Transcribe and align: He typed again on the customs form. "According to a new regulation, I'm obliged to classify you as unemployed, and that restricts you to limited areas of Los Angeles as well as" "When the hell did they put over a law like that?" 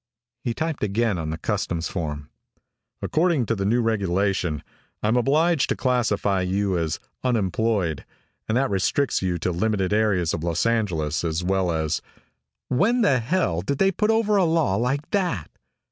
He 0.43 0.55
typed 0.55 0.83
again 0.83 1.19
on 1.19 1.29
the 1.29 1.37
customs 1.37 1.87
form. 1.87 2.31
"According 3.03 3.45
to 3.45 3.61
a 3.61 3.65
new 3.65 3.83
regulation, 3.83 4.63
I'm 5.03 5.15
obliged 5.15 5.69
to 5.69 5.75
classify 5.75 6.41
you 6.41 6.75
as 6.75 6.99
unemployed, 7.23 8.03
and 8.49 8.57
that 8.57 8.71
restricts 8.71 9.21
you 9.21 9.37
to 9.37 9.51
limited 9.51 9.93
areas 9.93 10.33
of 10.33 10.43
Los 10.43 10.65
Angeles 10.65 11.23
as 11.23 11.43
well 11.43 11.71
as" 11.71 12.01
"When 12.81 13.01
the 13.03 13.19
hell 13.19 13.61
did 13.61 13.77
they 13.77 13.91
put 13.91 14.09
over 14.09 14.37
a 14.37 14.43
law 14.43 14.75
like 14.75 15.07
that?" 15.11 15.51